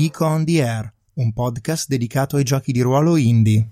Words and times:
Geek 0.00 0.20
on 0.20 0.46
the 0.46 0.62
Air, 0.62 0.90
un 1.16 1.34
podcast 1.34 1.86
dedicato 1.86 2.36
ai 2.36 2.42
giochi 2.42 2.72
di 2.72 2.80
ruolo 2.80 3.16
indie. 3.16 3.68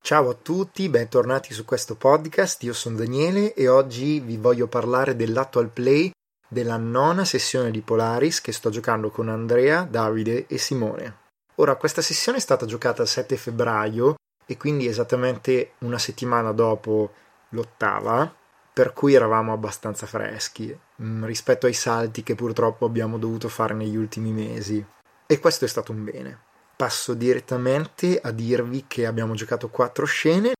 Ciao 0.00 0.28
a 0.28 0.34
tutti, 0.34 0.88
bentornati 0.88 1.52
su 1.52 1.64
questo 1.64 1.96
podcast. 1.96 2.62
Io 2.62 2.72
sono 2.72 2.98
Daniele 2.98 3.54
e 3.54 3.66
oggi 3.66 4.20
vi 4.20 4.36
voglio 4.36 4.68
parlare 4.68 5.16
dell'actual 5.16 5.70
play 5.70 6.12
della 6.46 6.76
nona 6.76 7.24
sessione 7.24 7.72
di 7.72 7.80
Polaris 7.80 8.40
che 8.40 8.52
sto 8.52 8.70
giocando 8.70 9.10
con 9.10 9.28
Andrea, 9.28 9.82
Davide 9.82 10.46
e 10.46 10.56
Simone. 10.58 11.16
Ora, 11.56 11.74
questa 11.74 12.02
sessione 12.02 12.38
è 12.38 12.40
stata 12.40 12.66
giocata 12.66 13.02
il 13.02 13.08
7 13.08 13.36
febbraio 13.36 14.14
e 14.46 14.56
quindi 14.56 14.86
esattamente 14.86 15.72
una 15.78 15.98
settimana 15.98 16.52
dopo 16.52 17.12
l'ottava, 17.48 18.32
per 18.72 18.92
cui 18.92 19.14
eravamo 19.14 19.52
abbastanza 19.52 20.06
freschi 20.06 20.72
mm, 21.02 21.24
rispetto 21.24 21.66
ai 21.66 21.72
salti 21.72 22.22
che 22.22 22.34
purtroppo 22.34 22.84
abbiamo 22.84 23.18
dovuto 23.18 23.48
fare 23.48 23.74
negli 23.74 23.96
ultimi 23.96 24.30
mesi. 24.30 24.84
E 25.26 25.38
questo 25.38 25.64
è 25.64 25.68
stato 25.68 25.92
un 25.92 26.04
bene. 26.04 26.40
Passo 26.76 27.14
direttamente 27.14 28.20
a 28.20 28.30
dirvi 28.30 28.84
che 28.86 29.06
abbiamo 29.06 29.34
giocato 29.34 29.68
quattro 29.68 30.04
scene. 30.04 30.52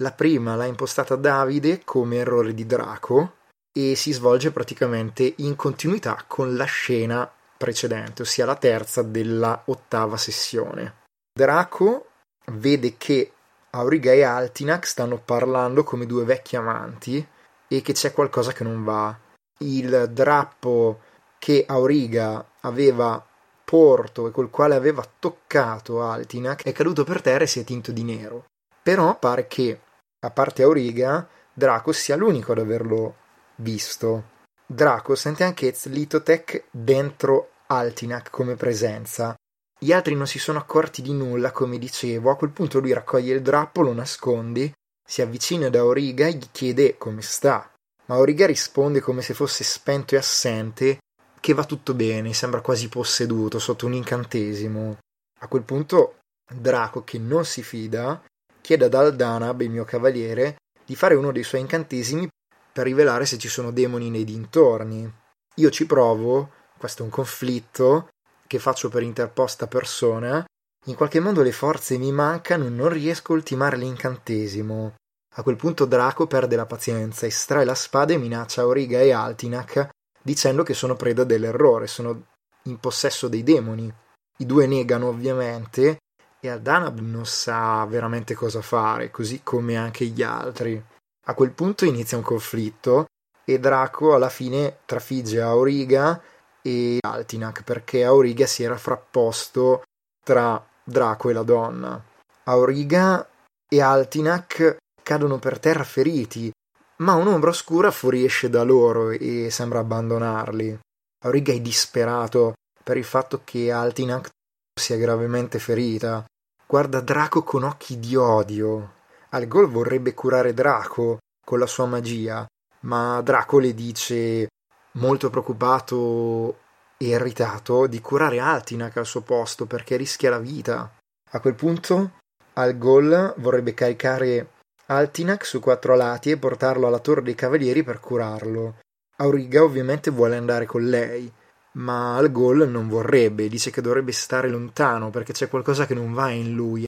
La 0.00 0.12
prima 0.12 0.56
l'ha 0.56 0.66
impostata 0.66 1.16
Davide 1.16 1.82
come 1.84 2.16
errore 2.16 2.52
di 2.52 2.66
Draco 2.66 3.36
e 3.72 3.94
si 3.94 4.12
svolge 4.12 4.50
praticamente 4.50 5.34
in 5.38 5.56
continuità 5.56 6.24
con 6.26 6.54
la 6.54 6.64
scena 6.64 7.30
precedente, 7.56 8.22
ossia 8.22 8.44
la 8.44 8.56
terza 8.56 9.02
della 9.02 9.62
ottava 9.66 10.16
sessione. 10.16 11.04
Draco 11.32 12.10
vede 12.52 12.96
che 12.96 13.32
Auriga 13.76 14.12
e 14.12 14.22
Altinac 14.22 14.86
stanno 14.86 15.18
parlando 15.18 15.84
come 15.84 16.06
due 16.06 16.24
vecchi 16.24 16.56
amanti 16.56 17.26
e 17.68 17.82
che 17.82 17.92
c'è 17.92 18.12
qualcosa 18.12 18.52
che 18.52 18.64
non 18.64 18.84
va. 18.84 19.16
Il 19.58 20.10
drappo 20.12 21.00
che 21.38 21.64
Auriga 21.66 22.44
aveva 22.60 23.24
porto 23.64 24.28
e 24.28 24.30
col 24.30 24.50
quale 24.50 24.74
aveva 24.74 25.04
toccato 25.18 26.02
Altinac 26.02 26.62
è 26.62 26.72
caduto 26.72 27.04
per 27.04 27.20
terra 27.20 27.44
e 27.44 27.46
si 27.46 27.60
è 27.60 27.64
tinto 27.64 27.92
di 27.92 28.02
nero. 28.02 28.44
Però 28.82 29.18
pare 29.18 29.46
che, 29.46 29.80
a 30.20 30.30
parte 30.30 30.62
Auriga, 30.62 31.28
Draco 31.52 31.92
sia 31.92 32.16
l'unico 32.16 32.52
ad 32.52 32.58
averlo 32.58 33.16
visto. 33.56 34.34
Draco 34.66 35.14
sente 35.14 35.44
anche 35.44 35.72
Zlitotech 35.72 36.64
dentro 36.70 37.50
Altinac 37.66 38.30
come 38.30 38.54
presenza 38.54 39.34
gli 39.78 39.92
altri 39.92 40.14
non 40.14 40.26
si 40.26 40.38
sono 40.38 40.58
accorti 40.58 41.02
di 41.02 41.12
nulla, 41.12 41.52
come 41.52 41.78
dicevo. 41.78 42.30
A 42.30 42.36
quel 42.36 42.50
punto 42.50 42.80
lui 42.80 42.92
raccoglie 42.92 43.34
il 43.34 43.42
drappo, 43.42 43.82
lo 43.82 43.92
nasconde, 43.92 44.72
si 45.06 45.22
avvicina 45.22 45.68
da 45.68 45.84
Origa 45.84 46.26
e 46.26 46.34
gli 46.34 46.46
chiede 46.50 46.96
come 46.96 47.22
sta. 47.22 47.70
Ma 48.06 48.18
Origa 48.18 48.46
risponde 48.46 49.00
come 49.00 49.20
se 49.22 49.34
fosse 49.34 49.64
spento 49.64 50.14
e 50.14 50.18
assente, 50.18 50.98
che 51.40 51.54
va 51.54 51.64
tutto 51.64 51.94
bene, 51.94 52.32
sembra 52.32 52.60
quasi 52.60 52.88
posseduto 52.88 53.58
sotto 53.58 53.86
un 53.86 53.92
incantesimo. 53.92 54.98
A 55.40 55.48
quel 55.48 55.62
punto 55.62 56.18
Draco, 56.50 57.04
che 57.04 57.18
non 57.18 57.44
si 57.44 57.62
fida, 57.62 58.22
chiede 58.60 58.86
ad 58.86 58.94
Aldanab, 58.94 59.60
il 59.60 59.70
mio 59.70 59.84
cavaliere, 59.84 60.56
di 60.84 60.96
fare 60.96 61.14
uno 61.14 61.32
dei 61.32 61.42
suoi 61.42 61.60
incantesimi 61.60 62.28
per 62.72 62.84
rivelare 62.84 63.26
se 63.26 63.38
ci 63.38 63.48
sono 63.48 63.72
demoni 63.72 64.10
nei 64.10 64.24
dintorni. 64.24 65.12
Io 65.56 65.70
ci 65.70 65.86
provo, 65.86 66.50
questo 66.76 67.02
è 67.02 67.04
un 67.04 67.10
conflitto, 67.10 68.08
che 68.46 68.58
faccio 68.58 68.88
per 68.88 69.02
interposta 69.02 69.66
persona, 69.66 70.44
in 70.86 70.94
qualche 70.94 71.20
modo 71.20 71.42
le 71.42 71.52
forze 71.52 71.98
mi 71.98 72.12
mancano, 72.12 72.68
non 72.68 72.88
riesco 72.88 73.32
a 73.32 73.36
ultimare 73.36 73.76
l'incantesimo. 73.76 74.94
A 75.34 75.42
quel 75.42 75.56
punto 75.56 75.84
Draco 75.84 76.26
perde 76.26 76.56
la 76.56 76.66
pazienza, 76.66 77.26
estrae 77.26 77.64
la 77.64 77.74
spada 77.74 78.12
e 78.12 78.18
minaccia 78.18 78.62
Auriga 78.62 79.00
e 79.00 79.12
Altinac 79.12 79.88
dicendo 80.22 80.64
che 80.64 80.74
sono 80.74 80.96
preda 80.96 81.22
dell'errore, 81.22 81.86
sono 81.86 82.26
in 82.64 82.80
possesso 82.80 83.28
dei 83.28 83.44
demoni. 83.44 83.92
I 84.38 84.46
due 84.46 84.66
negano 84.66 85.06
ovviamente 85.06 85.98
e 86.40 86.48
Aldanab 86.48 86.98
non 86.98 87.26
sa 87.26 87.84
veramente 87.86 88.34
cosa 88.34 88.60
fare, 88.60 89.12
così 89.12 89.42
come 89.44 89.76
anche 89.76 90.04
gli 90.06 90.22
altri. 90.22 90.82
A 91.26 91.34
quel 91.34 91.52
punto 91.52 91.84
inizia 91.84 92.16
un 92.16 92.24
conflitto 92.24 93.06
e 93.44 93.60
Draco 93.60 94.14
alla 94.14 94.28
fine 94.28 94.78
trafigge 94.84 95.40
Auriga 95.40 96.20
e 96.66 96.98
Altinac 97.00 97.62
perché 97.62 98.04
Auriga 98.04 98.44
si 98.44 98.64
era 98.64 98.76
frapposto 98.76 99.82
tra 100.24 100.60
Draco 100.82 101.30
e 101.30 101.32
la 101.32 101.44
donna. 101.44 102.02
Auriga 102.44 103.28
e 103.68 103.80
Altinac 103.80 104.76
cadono 105.00 105.38
per 105.38 105.60
terra 105.60 105.84
feriti, 105.84 106.50
ma 106.96 107.14
un'ombra 107.14 107.50
oscura 107.50 107.92
fuoriesce 107.92 108.50
da 108.50 108.64
loro 108.64 109.10
e 109.10 109.48
sembra 109.50 109.78
abbandonarli. 109.78 110.76
Auriga 111.24 111.52
è 111.52 111.60
disperato 111.60 112.54
per 112.82 112.96
il 112.96 113.04
fatto 113.04 113.42
che 113.44 113.70
Altinac 113.70 114.30
sia 114.74 114.96
gravemente 114.96 115.60
ferita. 115.60 116.24
Guarda 116.66 117.00
Draco 117.00 117.44
con 117.44 117.62
occhi 117.62 118.00
di 118.00 118.16
odio. 118.16 118.94
Algol 119.30 119.68
vorrebbe 119.68 120.14
curare 120.14 120.52
Draco 120.52 121.18
con 121.44 121.60
la 121.60 121.66
sua 121.66 121.86
magia, 121.86 122.44
ma 122.80 123.20
Draco 123.22 123.60
le 123.60 123.72
dice 123.72 124.48
molto 124.96 125.30
preoccupato 125.30 126.58
e 126.98 127.06
irritato 127.06 127.86
di 127.86 128.00
curare 128.00 128.38
Altinac 128.38 128.96
al 128.96 129.06
suo 129.06 129.20
posto 129.20 129.66
perché 129.66 129.96
rischia 129.96 130.30
la 130.30 130.38
vita. 130.38 130.90
A 131.30 131.40
quel 131.40 131.54
punto 131.54 132.12
Algol 132.54 133.34
vorrebbe 133.38 133.74
caricare 133.74 134.52
Altinac 134.86 135.44
su 135.44 135.60
quattro 135.60 135.96
lati 135.96 136.30
e 136.30 136.38
portarlo 136.38 136.86
alla 136.86 137.00
torre 137.00 137.22
dei 137.22 137.34
cavalieri 137.34 137.82
per 137.82 138.00
curarlo. 138.00 138.76
Auriga 139.16 139.62
ovviamente 139.62 140.10
vuole 140.10 140.36
andare 140.36 140.66
con 140.66 140.88
lei, 140.88 141.30
ma 141.72 142.16
Algol 142.16 142.68
non 142.68 142.88
vorrebbe, 142.88 143.48
dice 143.48 143.70
che 143.70 143.80
dovrebbe 143.80 144.12
stare 144.12 144.48
lontano 144.48 145.10
perché 145.10 145.32
c'è 145.32 145.48
qualcosa 145.48 145.86
che 145.86 145.94
non 145.94 146.12
va 146.12 146.30
in 146.30 146.54
lui. 146.54 146.84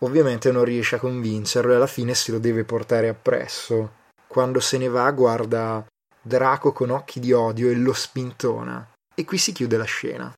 Ovviamente 0.00 0.50
non 0.50 0.64
riesce 0.64 0.96
a 0.96 0.98
convincerlo 0.98 1.72
e 1.72 1.76
alla 1.76 1.86
fine 1.86 2.14
se 2.14 2.32
lo 2.32 2.38
deve 2.38 2.64
portare 2.64 3.08
appresso. 3.08 4.00
Quando 4.26 4.58
se 4.58 4.78
ne 4.78 4.88
va 4.88 5.10
guarda 5.12 5.84
Draco 6.24 6.70
con 6.70 6.90
occhi 6.90 7.18
di 7.18 7.32
odio 7.32 7.68
e 7.68 7.74
lo 7.74 7.92
spintona. 7.92 8.92
E 9.12 9.24
qui 9.24 9.38
si 9.38 9.50
chiude 9.50 9.76
la 9.76 9.84
scena. 9.84 10.32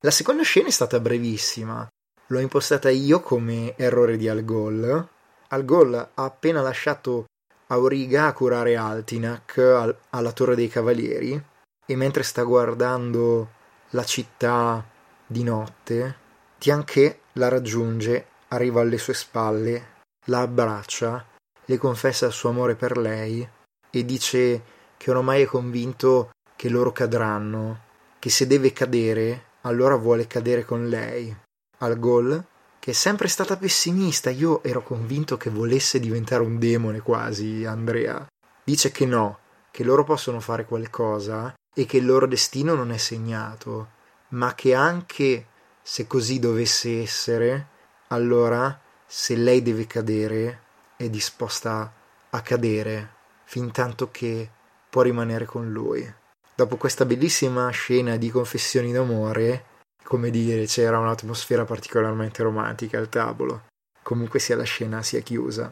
La 0.00 0.10
seconda 0.10 0.42
scena 0.42 0.68
è 0.68 0.70
stata 0.70 1.00
brevissima. 1.00 1.86
L'ho 2.28 2.38
impostata 2.38 2.88
io 2.88 3.20
come 3.20 3.76
errore 3.76 4.16
di 4.16 4.26
Algol. 4.26 5.06
Algol 5.48 5.94
ha 5.94 6.24
appena 6.24 6.62
lasciato 6.62 7.26
Auriga 7.66 8.26
a 8.26 8.32
curare 8.32 8.76
Altinac 8.76 9.58
al- 9.58 9.96
alla 10.10 10.32
Torre 10.32 10.54
dei 10.54 10.68
Cavalieri 10.68 11.42
e 11.86 11.96
mentre 11.96 12.22
sta 12.22 12.42
guardando 12.42 13.50
la 13.90 14.04
città 14.04 14.82
di 15.26 15.42
notte, 15.42 16.22
Tianché 16.56 17.20
la 17.32 17.48
raggiunge, 17.48 18.26
arriva 18.48 18.80
alle 18.80 18.96
sue 18.96 19.12
spalle 19.12 19.92
la 20.24 20.40
abbraccia, 20.40 21.24
le 21.64 21.78
confessa 21.78 22.26
il 22.26 22.32
suo 22.32 22.50
amore 22.50 22.74
per 22.74 22.96
lei 22.96 23.46
e 23.90 24.04
dice 24.04 24.62
che 24.96 25.10
ormai 25.10 25.42
è 25.42 25.46
convinto 25.46 26.30
che 26.56 26.68
loro 26.68 26.92
cadranno, 26.92 27.80
che 28.18 28.30
se 28.30 28.46
deve 28.46 28.72
cadere, 28.72 29.44
allora 29.62 29.96
vuole 29.96 30.26
cadere 30.26 30.64
con 30.64 30.88
lei. 30.88 31.34
Al 31.78 31.98
gol, 31.98 32.42
che 32.78 32.90
è 32.90 32.94
sempre 32.94 33.28
stata 33.28 33.56
pessimista, 33.56 34.30
io 34.30 34.62
ero 34.62 34.82
convinto 34.82 35.36
che 35.36 35.50
volesse 35.50 36.00
diventare 36.00 36.42
un 36.42 36.58
demone 36.58 37.00
quasi, 37.00 37.64
Andrea. 37.64 38.26
Dice 38.62 38.90
che 38.90 39.06
no, 39.06 39.38
che 39.70 39.84
loro 39.84 40.04
possono 40.04 40.40
fare 40.40 40.64
qualcosa 40.64 41.54
e 41.74 41.86
che 41.86 41.96
il 41.96 42.06
loro 42.06 42.26
destino 42.26 42.74
non 42.74 42.92
è 42.92 42.96
segnato, 42.96 43.88
ma 44.28 44.54
che 44.54 44.74
anche 44.74 45.46
se 45.82 46.06
così 46.06 46.38
dovesse 46.38 47.02
essere, 47.02 47.68
allora 48.08 48.80
se 49.16 49.36
lei 49.36 49.62
deve 49.62 49.86
cadere, 49.86 50.62
è 50.96 51.08
disposta 51.08 51.94
a 52.30 52.42
cadere 52.42 53.14
fin 53.44 53.70
tanto 53.70 54.10
che 54.10 54.50
può 54.90 55.02
rimanere 55.02 55.44
con 55.44 55.70
lui. 55.70 56.04
Dopo 56.52 56.76
questa 56.76 57.04
bellissima 57.04 57.70
scena 57.70 58.16
di 58.16 58.28
confessioni 58.28 58.90
d'amore, 58.90 59.66
come 60.02 60.30
dire, 60.30 60.66
c'era 60.66 60.98
un'atmosfera 60.98 61.64
particolarmente 61.64 62.42
romantica 62.42 62.98
al 62.98 63.08
tavolo. 63.08 63.66
Comunque 64.02 64.40
sia 64.40 64.56
la 64.56 64.64
scena 64.64 65.00
sia 65.04 65.20
chiusa. 65.20 65.70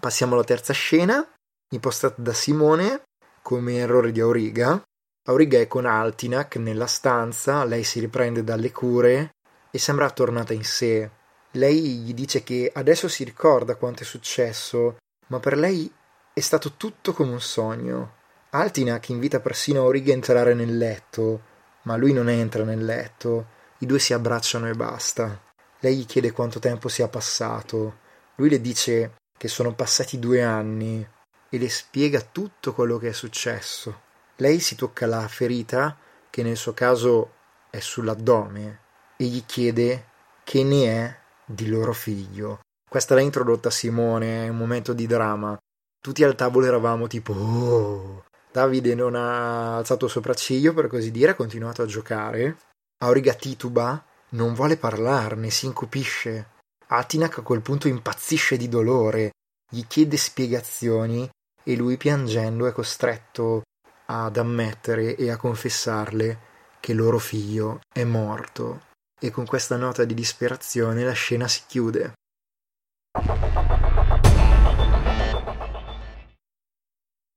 Passiamo 0.00 0.34
alla 0.34 0.44
terza 0.44 0.72
scena, 0.72 1.34
impostata 1.74 2.22
da 2.22 2.32
Simone 2.32 3.02
come 3.42 3.74
errore 3.78 4.12
di 4.12 4.20
Auriga, 4.20 4.80
Auriga 5.26 5.58
è 5.58 5.66
con 5.66 5.86
Altinac 5.86 6.56
nella 6.56 6.86
stanza, 6.86 7.64
lei 7.64 7.82
si 7.82 7.98
riprende 7.98 8.44
dalle 8.44 8.70
cure 8.70 9.36
e 9.70 9.78
sembra 9.78 10.10
tornata 10.10 10.52
in 10.52 10.64
sé. 10.64 11.10
Lei 11.52 11.80
gli 12.00 12.12
dice 12.12 12.42
che 12.42 12.70
adesso 12.74 13.08
si 13.08 13.24
ricorda 13.24 13.76
quanto 13.76 14.02
è 14.02 14.04
successo, 14.04 14.98
ma 15.28 15.40
per 15.40 15.56
lei 15.56 15.90
è 16.30 16.40
stato 16.40 16.72
tutto 16.72 17.14
come 17.14 17.32
un 17.32 17.40
sogno. 17.40 18.16
Altinac 18.50 19.08
invita 19.08 19.40
persino 19.40 19.80
Auriga 19.80 20.12
a 20.12 20.16
entrare 20.16 20.52
nel 20.52 20.76
letto, 20.76 21.40
ma 21.84 21.96
lui 21.96 22.12
non 22.12 22.28
entra 22.28 22.62
nel 22.62 22.84
letto, 22.84 23.46
i 23.78 23.86
due 23.86 24.00
si 24.00 24.12
abbracciano 24.12 24.68
e 24.68 24.74
basta. 24.74 25.40
Lei 25.80 25.96
gli 25.96 26.04
chiede 26.04 26.32
quanto 26.32 26.58
tempo 26.58 26.88
sia 26.88 27.08
passato, 27.08 28.00
lui 28.34 28.50
le 28.50 28.60
dice 28.60 29.14
che 29.38 29.48
sono 29.48 29.74
passati 29.74 30.18
due 30.18 30.42
anni 30.42 31.08
e 31.48 31.58
le 31.58 31.70
spiega 31.70 32.20
tutto 32.20 32.74
quello 32.74 32.98
che 32.98 33.08
è 33.08 33.12
successo. 33.12 34.03
Lei 34.36 34.58
si 34.58 34.74
tocca 34.74 35.06
la 35.06 35.26
ferita, 35.28 35.96
che 36.28 36.42
nel 36.42 36.56
suo 36.56 36.72
caso 36.72 37.32
è 37.70 37.78
sull'addome, 37.78 38.80
e 39.16 39.24
gli 39.24 39.44
chiede 39.46 40.08
che 40.42 40.64
ne 40.64 40.86
è 40.86 41.18
di 41.44 41.68
loro 41.68 41.92
figlio. 41.92 42.60
Questa 42.88 43.14
l'ha 43.14 43.20
introdotta 43.20 43.70
Simone, 43.70 44.46
è 44.46 44.48
un 44.48 44.56
momento 44.56 44.92
di 44.92 45.06
dramma. 45.06 45.56
Tutti 46.00 46.24
al 46.24 46.34
tavolo 46.34 46.66
eravamo 46.66 47.06
tipo 47.06 47.32
oh. 47.32 48.24
Davide 48.50 48.94
non 48.94 49.14
ha 49.16 49.76
alzato 49.76 50.04
il 50.04 50.10
sopracciglio, 50.10 50.74
per 50.74 50.86
così 50.86 51.10
dire, 51.10 51.32
ha 51.32 51.34
continuato 51.34 51.82
a 51.82 51.86
giocare. 51.86 52.56
Auriga 52.98 53.34
tituba, 53.34 54.04
non 54.30 54.54
vuole 54.54 54.76
parlarne, 54.76 55.50
si 55.50 55.66
incupisce. 55.66 56.50
Atinak 56.86 57.38
a 57.38 57.42
quel 57.42 57.62
punto 57.62 57.88
impazzisce 57.88 58.56
di 58.56 58.68
dolore, 58.68 59.30
gli 59.68 59.84
chiede 59.86 60.16
spiegazioni 60.16 61.28
e 61.64 61.76
lui 61.76 61.96
piangendo 61.96 62.66
è 62.66 62.72
costretto 62.72 63.62
ad 64.06 64.36
ammettere 64.36 65.16
e 65.16 65.30
a 65.30 65.36
confessarle 65.36 66.38
che 66.80 66.92
loro 66.92 67.18
figlio 67.18 67.80
è 67.92 68.04
morto. 68.04 68.92
E 69.20 69.30
con 69.30 69.46
questa 69.46 69.76
nota 69.76 70.04
di 70.04 70.14
disperazione 70.14 71.04
la 71.04 71.12
scena 71.12 71.48
si 71.48 71.62
chiude. 71.66 72.12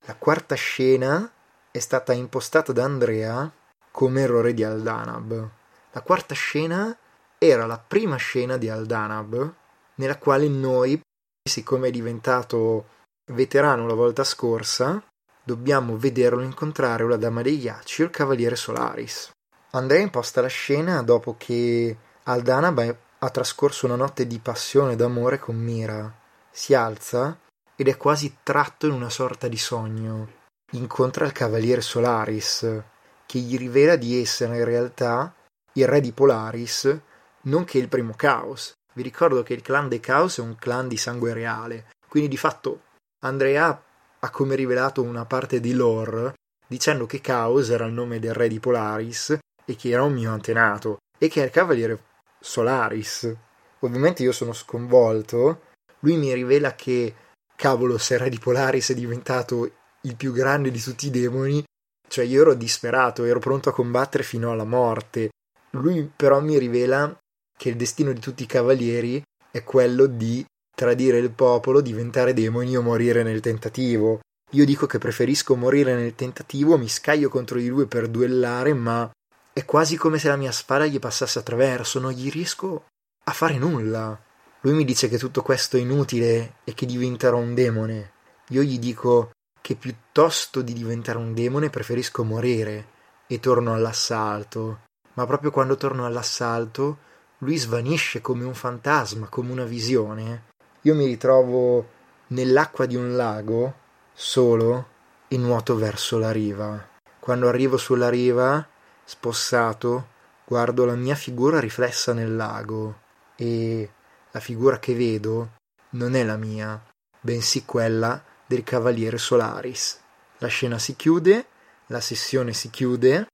La 0.05 0.15
quarta 0.17 0.55
scena 0.55 1.31
è 1.71 1.79
stata 1.79 2.13
impostata 2.13 2.73
da 2.73 2.83
Andrea 2.83 3.49
come 3.91 4.21
errore 4.21 4.53
di 4.53 4.63
Aldanab. 4.63 5.49
La 5.91 6.01
quarta 6.01 6.35
scena 6.35 6.97
era 7.37 7.65
la 7.65 7.77
prima 7.77 8.15
scena 8.15 8.57
di 8.57 8.69
Aldanab 8.69 9.53
nella 9.95 10.17
quale 10.17 10.47
noi, 10.47 10.99
siccome 11.47 11.87
è 11.87 11.91
diventato 11.91 12.95
veterano 13.31 13.87
la 13.87 13.93
volta 13.93 14.23
scorsa, 14.23 15.03
dobbiamo 15.47 15.95
vederlo 15.95 16.41
incontrare 16.41 17.07
la 17.07 17.15
Dama 17.15 17.41
dei 17.41 17.57
Ghiacci 17.57 18.01
o 18.01 18.05
il 18.05 18.11
Cavaliere 18.11 18.57
Solaris. 18.57 19.31
Andrea 19.71 20.01
imposta 20.01 20.41
la 20.41 20.47
scena 20.47 21.01
dopo 21.03 21.35
che 21.37 21.95
Aldanab 22.23 22.97
ha 23.19 23.29
trascorso 23.29 23.85
una 23.85 23.95
notte 23.95 24.27
di 24.27 24.39
passione 24.39 24.91
e 24.91 24.95
d'amore 24.97 25.39
con 25.39 25.55
Mira. 25.55 26.13
Si 26.51 26.73
alza 26.73 27.39
ed 27.77 27.87
è 27.87 27.95
quasi 27.95 28.39
tratto 28.43 28.87
in 28.87 28.91
una 28.91 29.09
sorta 29.09 29.47
di 29.47 29.57
sogno. 29.57 30.27
Incontra 30.73 31.25
il 31.25 31.31
cavaliere 31.31 31.79
Solaris, 31.79 32.83
che 33.25 33.39
gli 33.39 33.57
rivela 33.57 33.95
di 33.95 34.19
essere 34.19 34.57
in 34.57 34.65
realtà 34.65 35.33
il 35.73 35.87
re 35.87 36.01
di 36.01 36.11
Polaris, 36.11 36.99
nonché 37.43 37.77
il 37.77 37.87
primo 37.87 38.15
Caos. 38.17 38.73
Vi 38.93 39.01
ricordo 39.01 39.43
che 39.43 39.53
il 39.53 39.61
clan 39.61 39.87
dei 39.87 40.01
Caos 40.01 40.39
è 40.39 40.41
un 40.41 40.57
clan 40.57 40.89
di 40.89 40.97
sangue 40.97 41.31
reale, 41.31 41.85
quindi 42.09 42.27
di 42.27 42.37
fatto 42.37 42.81
Andrea 43.23 43.81
ha 44.27 44.29
come 44.29 44.55
rivelato 44.55 45.01
una 45.01 45.25
parte 45.25 45.59
di 45.59 45.73
lore 45.73 46.33
dicendo 46.67 47.05
che 47.05 47.21
Caos 47.21 47.69
era 47.69 47.85
il 47.85 47.93
nome 47.93 48.19
del 48.19 48.33
re 48.33 48.49
di 48.49 48.59
Polaris 48.59 49.37
e 49.65 49.75
che 49.75 49.89
era 49.89 50.03
un 50.03 50.13
mio 50.13 50.31
antenato 50.31 50.97
e 51.17 51.29
che 51.29 51.41
è 51.41 51.45
il 51.45 51.51
cavaliere 51.51 52.03
Solaris. 52.39 53.33
Ovviamente 53.79 54.23
io 54.23 54.33
sono 54.33 54.53
sconvolto. 54.53 55.61
Lui 55.99 56.17
mi 56.17 56.33
rivela 56.33 56.75
che 56.75 57.15
cavolo, 57.55 57.97
se 57.97 58.17
Re 58.17 58.29
di 58.29 58.37
Polaris 58.37 58.91
è 58.91 58.93
diventato 58.93 59.71
il 60.01 60.15
più 60.15 60.31
grande 60.31 60.69
di 60.71 60.79
tutti 60.79 61.07
i 61.07 61.11
demoni, 61.11 61.63
cioè 62.07 62.25
io 62.25 62.41
ero 62.41 62.53
disperato, 62.53 63.23
ero 63.23 63.39
pronto 63.39 63.69
a 63.69 63.73
combattere 63.73 64.23
fino 64.23 64.51
alla 64.51 64.65
morte. 64.65 65.29
Lui 65.71 66.09
però 66.13 66.41
mi 66.41 66.57
rivela 66.57 67.15
che 67.57 67.69
il 67.69 67.75
destino 67.75 68.11
di 68.11 68.19
tutti 68.19 68.43
i 68.43 68.47
cavalieri 68.47 69.21
è 69.51 69.63
quello 69.63 70.05
di 70.05 70.45
tradire 70.77 71.17
il 71.17 71.31
popolo, 71.31 71.81
diventare 71.81 72.35
demoni 72.35 72.77
o 72.77 72.83
morire 72.83 73.23
nel 73.23 73.39
tentativo. 73.39 74.19
Io 74.51 74.63
dico 74.63 74.85
che 74.85 74.99
preferisco 74.99 75.55
morire 75.55 75.95
nel 75.95 76.13
tentativo, 76.13 76.77
mi 76.77 76.87
scaglio 76.87 77.29
contro 77.29 77.57
di 77.57 77.67
lui 77.67 77.87
per 77.87 78.07
duellare, 78.07 78.75
ma 78.75 79.09
è 79.51 79.65
quasi 79.65 79.97
come 79.97 80.19
se 80.19 80.27
la 80.27 80.35
mia 80.35 80.51
spada 80.51 80.85
gli 80.85 80.99
passasse 80.99 81.39
attraverso, 81.39 81.99
non 81.99 82.11
gli 82.11 82.29
riesco 82.29 82.85
a 83.23 83.31
fare 83.31 83.57
nulla. 83.57 84.21
Lui 84.61 84.73
mi 84.75 84.85
dice 84.85 85.09
che 85.09 85.17
tutto 85.17 85.41
questo 85.41 85.77
è 85.77 85.79
inutile 85.79 86.57
e 86.63 86.75
che 86.75 86.85
diventerò 86.85 87.37
un 87.37 87.55
demone. 87.55 88.11
Io 88.49 88.61
gli 88.61 88.77
dico 88.77 89.31
che 89.59 89.73
piuttosto 89.73 90.61
di 90.61 90.73
diventare 90.73 91.17
un 91.17 91.33
demone 91.33 91.71
preferisco 91.71 92.23
morire 92.23 92.85
e 93.25 93.39
torno 93.39 93.73
all'assalto. 93.73 94.81
Ma 95.13 95.25
proprio 95.25 95.49
quando 95.49 95.75
torno 95.75 96.05
all'assalto, 96.05 96.99
lui 97.39 97.57
svanisce 97.57 98.21
come 98.21 98.45
un 98.45 98.53
fantasma, 98.53 99.27
come 99.27 99.51
una 99.51 99.65
visione. 99.65 100.45
Io 100.87 100.95
mi 100.95 101.05
ritrovo 101.05 101.85
nell'acqua 102.27 102.85
di 102.85 102.95
un 102.95 103.17
lago, 103.17 103.73
solo, 104.13 104.87
e 105.27 105.37
nuoto 105.37 105.75
verso 105.75 106.17
la 106.17 106.31
riva. 106.31 106.81
Quando 107.19 107.49
arrivo 107.49 107.75
sulla 107.75 108.07
riva, 108.07 108.65
spossato, 109.03 110.07
guardo 110.45 110.85
la 110.85 110.95
mia 110.95 111.15
figura 111.15 111.59
riflessa 111.59 112.13
nel 112.13 112.33
lago 112.33 112.99
e 113.35 113.91
la 114.31 114.39
figura 114.39 114.79
che 114.79 114.95
vedo 114.95 115.55
non 115.89 116.15
è 116.15 116.23
la 116.23 116.37
mia, 116.37 116.81
bensì 117.19 117.65
quella 117.65 118.23
del 118.45 118.63
Cavaliere 118.63 119.17
Solaris. 119.17 119.99
La 120.37 120.47
scena 120.47 120.79
si 120.79 120.95
chiude, 120.95 121.47
la 121.87 121.99
sessione 121.99 122.53
si 122.53 122.69
chiude. 122.69 123.27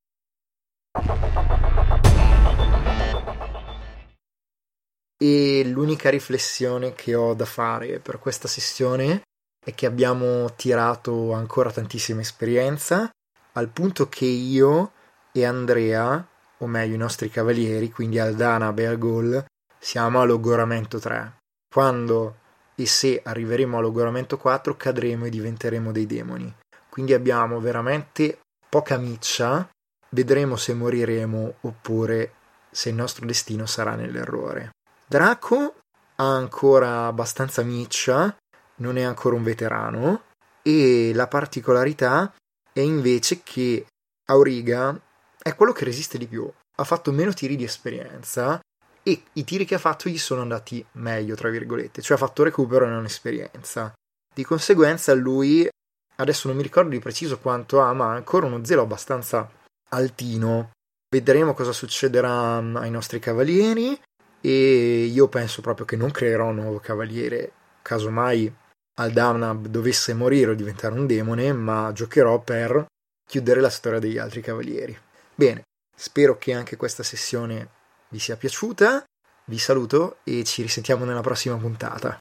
E 5.23 5.63
l'unica 5.63 6.09
riflessione 6.09 6.91
che 6.95 7.15
ho 7.15 7.33
da 7.33 7.45
fare 7.45 8.01
per 8.01 8.19
questa 8.19 8.49
sessione 8.49 9.21
è 9.65 9.73
che 9.73 9.85
abbiamo 9.85 10.53
tirato 10.55 11.31
ancora 11.31 11.71
tantissima 11.71 12.19
esperienza, 12.19 13.09
al 13.53 13.69
punto 13.69 14.09
che 14.09 14.25
io 14.25 14.91
e 15.31 15.45
Andrea, 15.45 16.27
o 16.57 16.67
meglio 16.67 16.95
i 16.95 16.97
nostri 16.97 17.29
cavalieri, 17.29 17.89
quindi 17.89 18.19
Aldana, 18.19 18.73
Beagol, 18.73 19.45
siamo 19.79 20.19
a 20.19 20.25
logoramento 20.25 20.99
3. 20.99 21.37
Quando 21.73 22.39
e 22.75 22.85
se 22.85 23.21
arriveremo 23.23 23.77
a 23.77 23.81
logoramento 23.81 24.35
4 24.37 24.75
cadremo 24.75 25.23
e 25.23 25.29
diventeremo 25.29 25.93
dei 25.93 26.05
demoni. 26.05 26.53
Quindi 26.89 27.13
abbiamo 27.13 27.61
veramente 27.61 28.39
poca 28.67 28.97
miccia, 28.97 29.69
vedremo 30.09 30.57
se 30.57 30.73
moriremo 30.73 31.53
oppure 31.61 32.33
se 32.69 32.89
il 32.89 32.95
nostro 32.95 33.25
destino 33.25 33.65
sarà 33.65 33.95
nell'errore. 33.95 34.71
Draco 35.13 35.75
ha 36.15 36.35
ancora 36.35 37.05
abbastanza 37.05 37.61
miccia, 37.61 38.35
non 38.77 38.97
è 38.97 39.03
ancora 39.03 39.35
un 39.35 39.43
veterano 39.43 40.23
e 40.63 41.11
la 41.13 41.27
particolarità 41.27 42.33
è 42.73 42.79
invece 42.79 43.43
che 43.43 43.85
Auriga 44.29 44.99
è 45.39 45.53
quello 45.53 45.71
che 45.71 45.85
resiste 45.85 46.17
di 46.17 46.25
più. 46.25 46.51
Ha 46.77 46.83
fatto 46.83 47.11
meno 47.11 47.31
tiri 47.31 47.55
di 47.55 47.63
esperienza 47.63 48.59
e 49.03 49.23
i 49.33 49.43
tiri 49.43 49.65
che 49.65 49.75
ha 49.75 49.77
fatto 49.77 50.09
gli 50.09 50.17
sono 50.17 50.41
andati 50.41 50.83
meglio, 50.93 51.35
tra 51.35 51.51
virgolette, 51.51 52.01
cioè 52.01 52.17
ha 52.17 52.19
fatto 52.19 52.41
recupero 52.41 52.87
e 52.87 52.89
non 52.89 53.05
esperienza. 53.05 53.93
Di 54.33 54.43
conseguenza 54.43 55.13
lui, 55.13 55.69
adesso 56.15 56.47
non 56.47 56.57
mi 56.57 56.63
ricordo 56.63 56.89
di 56.89 56.97
preciso 56.97 57.37
quanto 57.37 57.81
ha, 57.81 57.93
ma 57.93 58.05
ha 58.05 58.15
ancora 58.15 58.47
uno 58.47 58.65
zelo 58.65 58.81
abbastanza 58.81 59.47
altino. 59.89 60.71
Vedremo 61.07 61.53
cosa 61.53 61.71
succederà 61.71 62.59
mm, 62.59 62.77
ai 62.77 62.89
nostri 62.89 63.19
cavalieri 63.19 63.95
e 64.45 65.05
io 65.05 65.29
penso 65.29 65.61
proprio 65.61 65.85
che 65.85 65.95
non 65.95 66.11
creerò 66.11 66.47
un 66.47 66.55
nuovo 66.55 66.79
cavaliere, 66.79 67.51
casomai 67.81 68.53
Aldamnab 68.95 69.67
dovesse 69.67 70.13
morire 70.13 70.51
o 70.51 70.53
diventare 70.53 70.93
un 70.93 71.07
demone, 71.07 71.53
ma 71.53 71.91
giocherò 71.93 72.39
per 72.41 72.85
chiudere 73.25 73.61
la 73.61 73.69
storia 73.69 73.99
degli 73.99 74.17
altri 74.17 74.41
cavalieri. 74.41 74.97
Bene, 75.33 75.63
spero 75.95 76.37
che 76.37 76.53
anche 76.53 76.75
questa 76.75 77.03
sessione 77.03 77.69
vi 78.09 78.19
sia 78.19 78.35
piaciuta. 78.35 79.03
Vi 79.45 79.57
saluto 79.57 80.17
e 80.23 80.43
ci 80.43 80.61
risentiamo 80.61 81.05
nella 81.05 81.21
prossima 81.21 81.55
puntata. 81.55 82.17